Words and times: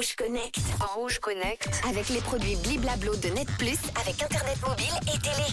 Rouge 0.00 0.16
Connect. 0.16 0.58
En 0.80 0.98
Rouge 0.98 1.18
Connect. 1.18 1.68
Avec 1.86 2.08
les 2.08 2.22
produits 2.22 2.56
Bliblablo 2.64 3.14
de 3.16 3.28
Net 3.34 3.46
Plus, 3.58 3.76
avec 4.00 4.22
Internet 4.22 4.56
mobile 4.66 4.94
et 5.02 5.18
télé. 5.18 5.44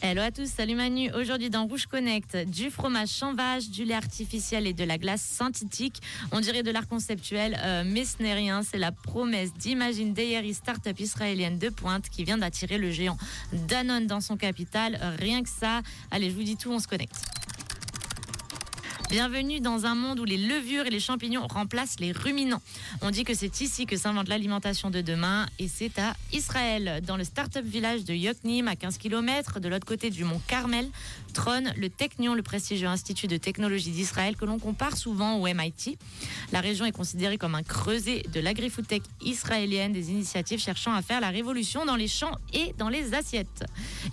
Hello 0.00 0.22
à 0.22 0.30
tous, 0.30 0.46
salut 0.46 0.76
Manu. 0.76 1.12
Aujourd'hui 1.12 1.50
dans 1.50 1.66
Rouge 1.66 1.84
Connect, 1.84 2.38
du 2.48 2.70
fromage 2.70 3.08
sans 3.08 3.34
vache, 3.34 3.68
du 3.68 3.84
lait 3.84 3.92
artificiel 3.92 4.66
et 4.66 4.72
de 4.72 4.84
la 4.84 4.96
glace 4.96 5.20
synthétique. 5.20 6.00
On 6.32 6.40
dirait 6.40 6.62
de 6.62 6.70
l'art 6.70 6.88
conceptuel, 6.88 7.60
euh, 7.62 7.82
mais 7.84 8.06
ce 8.06 8.22
n'est 8.22 8.32
rien. 8.32 8.62
C'est 8.62 8.78
la 8.78 8.92
promesse 8.92 9.52
d'Imagine 9.52 10.14
Dairy, 10.14 10.54
start-up 10.54 10.98
israélienne 10.98 11.58
de 11.58 11.68
pointe, 11.68 12.08
qui 12.08 12.24
vient 12.24 12.38
d'attirer 12.38 12.78
le 12.78 12.90
géant 12.90 13.18
Danone 13.52 14.06
dans 14.06 14.22
son 14.22 14.38
capital. 14.38 14.98
Rien 15.18 15.42
que 15.42 15.50
ça. 15.50 15.82
Allez, 16.10 16.30
je 16.30 16.34
vous 16.34 16.44
dis 16.44 16.56
tout, 16.56 16.72
on 16.72 16.78
se 16.78 16.88
connecte. 16.88 17.16
Bienvenue 19.12 19.60
dans 19.60 19.84
un 19.84 19.94
monde 19.94 20.20
où 20.20 20.24
les 20.24 20.38
levures 20.38 20.86
et 20.86 20.90
les 20.90 20.98
champignons 20.98 21.46
remplacent 21.46 22.00
les 22.00 22.12
ruminants. 22.12 22.62
On 23.02 23.10
dit 23.10 23.24
que 23.24 23.34
c'est 23.34 23.60
ici 23.60 23.84
que 23.84 23.98
s'invente 23.98 24.26
l'alimentation 24.26 24.88
de 24.88 25.02
demain 25.02 25.44
et 25.58 25.68
c'est 25.68 25.98
à 25.98 26.14
Israël, 26.32 27.02
dans 27.06 27.18
le 27.18 27.24
start-up 27.24 27.62
village 27.62 28.04
de 28.04 28.14
Yoknim, 28.14 28.68
à 28.68 28.74
15 28.74 28.96
km 28.96 29.60
de 29.60 29.68
l'autre 29.68 29.84
côté 29.84 30.08
du 30.08 30.24
mont 30.24 30.40
Carmel, 30.48 30.88
trône 31.34 31.74
le 31.76 31.90
Technion, 31.90 32.32
le 32.32 32.40
prestigieux 32.40 32.88
institut 32.88 33.26
de 33.26 33.36
technologie 33.36 33.90
d'Israël 33.90 34.34
que 34.34 34.46
l'on 34.46 34.58
compare 34.58 34.96
souvent 34.96 35.34
au 35.34 35.44
MIT. 35.46 35.98
La 36.50 36.62
région 36.62 36.86
est 36.86 36.92
considérée 36.92 37.36
comme 37.36 37.54
un 37.54 37.62
creuset 37.62 38.22
de 38.32 38.40
l'agri-food-tech 38.40 39.02
israélienne, 39.20 39.92
des 39.92 40.10
initiatives 40.10 40.58
cherchant 40.58 40.94
à 40.94 41.02
faire 41.02 41.20
la 41.20 41.28
révolution 41.28 41.84
dans 41.84 41.96
les 41.96 42.08
champs 42.08 42.38
et 42.54 42.74
dans 42.78 42.88
les 42.88 43.12
assiettes. 43.12 43.64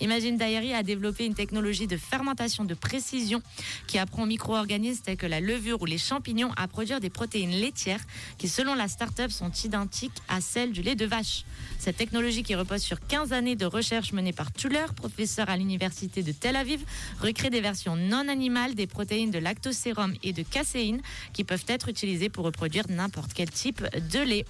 Imagine 0.02 0.36
Dairy 0.36 0.74
a 0.74 0.84
développé 0.84 1.26
une 1.26 1.36
technologie 1.36 1.88
de 1.88 1.96
fermentation 1.96 2.66
de 2.66 2.74
précision 2.74 3.42
qui 3.88 3.98
apprend 3.98 4.24
aux 4.24 4.26
micro-organismes 4.26 4.89
tels 4.98 5.18
que 5.18 5.26
la 5.26 5.40
levure 5.40 5.82
ou 5.82 5.86
les 5.86 5.98
champignons 5.98 6.52
à 6.58 6.68
produire 6.68 7.00
des 7.00 7.10
protéines 7.10 7.52
laitières 7.52 8.02
qui, 8.38 8.48
selon 8.48 8.76
la 8.76 8.88
start-up, 8.88 9.32
sont 9.32 9.52
identiques 9.64 10.14
à 10.28 10.42
celles 10.42 10.72
du 10.72 10.82
lait 10.82 10.96
de 10.96 11.06
vache. 11.06 11.46
Cette 11.78 11.98
technologie 11.98 12.44
qui 12.44 12.56
repose 12.56 12.82
sur 12.82 13.00
15 13.08 13.34
années 13.34 13.56
de 13.56 13.66
recherche 13.66 14.12
menée 14.12 14.34
par 14.34 14.52
Tuller, 14.52 14.86
professeur 14.96 15.50
à 15.50 15.58
l'université 15.58 16.24
de 16.24 16.32
Tel 16.32 16.56
Aviv, 16.56 16.84
recrée 17.22 17.50
des 17.50 17.62
versions 17.62 17.96
non 17.96 18.28
animales 18.28 18.76
des 18.76 18.88
protéines 18.88 19.32
de 19.32 19.40
lactosérum 19.40 20.14
et 20.24 20.34
de 20.34 20.44
caséine 20.44 21.02
qui 21.34 21.44
peuvent 21.44 21.66
être 21.68 21.90
utilisées 21.90 22.30
pour 22.30 22.46
reproduire 22.46 22.86
n'importe 22.90 23.34
quel 23.34 23.50
type 23.50 23.84
de 24.12 24.20
lait. 24.20 24.46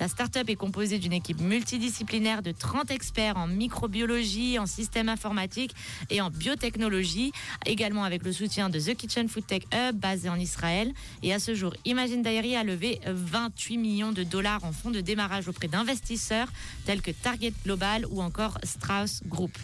La 0.00 0.08
start-up 0.08 0.48
est 0.48 0.56
composée 0.56 0.98
d'une 0.98 1.12
équipe 1.12 1.40
multidisciplinaire 1.40 2.42
de 2.42 2.52
30 2.52 2.90
experts 2.90 3.36
en 3.36 3.46
microbiologie, 3.46 4.58
en 4.58 4.66
système 4.66 5.08
informatique 5.08 5.74
et 6.10 6.20
en 6.20 6.30
biotechnologie, 6.30 7.32
également 7.66 8.04
avec 8.04 8.24
le 8.24 8.32
soutien 8.32 8.68
de 8.68 8.78
The 8.78 8.94
Kitchen 8.94 9.28
Food 9.28 9.46
Tech 9.46 9.62
Hub 9.72 9.96
basé 9.96 10.28
en 10.28 10.36
Israël. 10.36 10.92
Et 11.22 11.32
à 11.32 11.38
ce 11.38 11.54
jour, 11.54 11.74
Imagine 11.84 12.22
Dairy 12.22 12.56
a 12.56 12.64
levé 12.64 13.00
28 13.06 13.78
millions 13.78 14.12
de 14.12 14.22
dollars 14.22 14.64
en 14.64 14.72
fonds 14.72 14.90
de 14.90 15.00
démarrage 15.00 15.48
auprès 15.48 15.68
d'investisseurs 15.68 16.48
tels 16.84 17.02
que 17.02 17.10
Target 17.10 17.52
Global 17.64 18.06
ou 18.10 18.22
encore 18.22 18.58
Strauss 18.64 19.22
Group. 19.26 19.56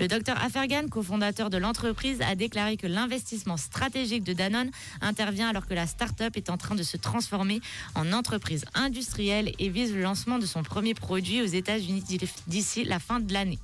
Le 0.00 0.08
docteur 0.08 0.42
Afergan, 0.42 0.88
cofondateur 0.88 1.50
de 1.50 1.56
l'entreprise, 1.56 2.20
a 2.22 2.34
déclaré 2.34 2.76
que 2.76 2.86
l'investissement 2.86 3.56
stratégique 3.56 4.24
de 4.24 4.32
Danone 4.32 4.70
intervient 5.00 5.48
alors 5.48 5.66
que 5.66 5.74
la 5.74 5.86
start-up 5.86 6.36
est 6.36 6.50
en 6.50 6.56
train 6.56 6.74
de 6.74 6.82
se 6.82 6.96
transformer 6.96 7.60
en 7.94 8.12
entreprise 8.12 8.64
industrielle 8.74 9.52
et 9.58 9.68
vise 9.68 9.94
le 9.94 10.02
lancement 10.02 10.38
de 10.38 10.46
son 10.46 10.62
premier 10.62 10.94
produit 10.94 11.42
aux 11.42 11.46
États-Unis 11.46 12.04
d'ici 12.46 12.84
la 12.84 12.98
fin 12.98 13.20
de 13.20 13.32
l'année. 13.32 13.58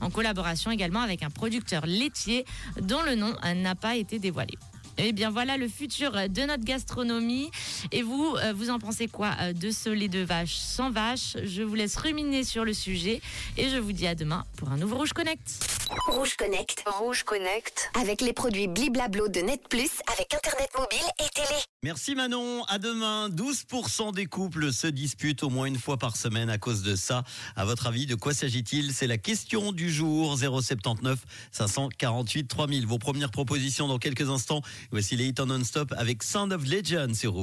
En 0.00 0.10
collaboration 0.10 0.70
également 0.70 1.00
avec 1.00 1.22
un 1.22 1.30
producteur 1.30 1.86
laitier 1.86 2.44
dont 2.80 3.02
le 3.02 3.14
nom 3.14 3.34
n'a 3.54 3.74
pas 3.74 3.96
été 3.96 4.18
dévoilé. 4.18 4.54
Eh 5.02 5.12
bien 5.12 5.30
voilà 5.30 5.56
le 5.56 5.66
futur 5.66 6.12
de 6.12 6.42
notre 6.42 6.64
gastronomie. 6.64 7.50
Et 7.90 8.02
vous, 8.02 8.36
euh, 8.36 8.52
vous 8.54 8.68
en 8.68 8.78
pensez 8.78 9.08
quoi 9.08 9.30
euh, 9.40 9.52
de 9.54 9.70
ce 9.70 9.88
lait 9.88 10.08
de 10.08 10.20
vache 10.20 10.54
sans 10.54 10.90
vache? 10.90 11.36
Je 11.42 11.62
vous 11.62 11.74
laisse 11.74 11.96
ruminer 11.96 12.44
sur 12.44 12.66
le 12.66 12.74
sujet 12.74 13.22
et 13.56 13.70
je 13.70 13.78
vous 13.78 13.92
dis 13.92 14.06
à 14.06 14.14
demain 14.14 14.44
pour 14.56 14.70
un 14.70 14.76
nouveau 14.76 14.96
Rouge 14.96 15.14
Connect. 15.14 15.79
Rouge 16.06 16.36
Connect. 16.36 16.84
Rouge 16.86 17.24
Connect. 17.24 17.90
Avec 18.00 18.20
les 18.20 18.32
produits 18.32 18.68
Bliblablo 18.68 19.26
de 19.28 19.40
Net 19.40 19.60
Plus, 19.68 19.90
avec 20.12 20.32
Internet 20.32 20.70
mobile 20.78 21.06
et 21.18 21.28
télé. 21.34 21.58
Merci 21.82 22.14
Manon, 22.14 22.62
à 22.64 22.78
demain. 22.78 23.28
12% 23.28 24.14
des 24.14 24.26
couples 24.26 24.72
se 24.72 24.86
disputent 24.86 25.42
au 25.42 25.50
moins 25.50 25.66
une 25.66 25.78
fois 25.78 25.96
par 25.96 26.16
semaine 26.16 26.48
à 26.48 26.58
cause 26.58 26.82
de 26.82 26.94
ça. 26.94 27.24
À 27.56 27.64
votre 27.64 27.86
avis, 27.88 28.06
de 28.06 28.14
quoi 28.14 28.34
s'agit-il? 28.34 28.92
C'est 28.92 29.08
la 29.08 29.18
question 29.18 29.72
du 29.72 29.90
jour 29.90 30.38
079 30.38 31.18
548 31.50 32.46
3000. 32.46 32.86
Vos 32.86 32.98
premières 32.98 33.30
propositions 33.30 33.88
dans 33.88 33.98
quelques 33.98 34.28
instants. 34.30 34.62
Voici 34.92 35.16
les 35.16 35.26
hits 35.26 35.34
en 35.40 35.46
non-stop 35.46 35.92
avec 35.96 36.22
Sound 36.22 36.52
of 36.52 36.64
Legend 36.66 37.14
sur 37.16 37.32